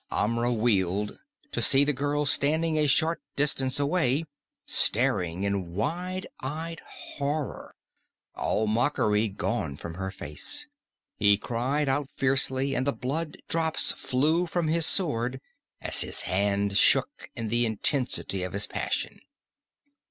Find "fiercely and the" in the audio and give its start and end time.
12.15-12.93